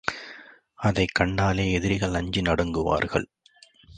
[0.75, 3.25] அதைக் கண்டாலே எதிரிகள் அஞ்சி நடுங்குவார்கள.